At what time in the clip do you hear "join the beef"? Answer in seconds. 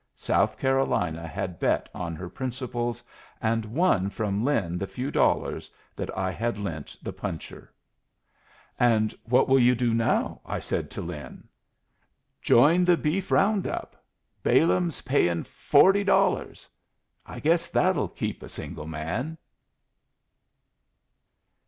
12.41-13.29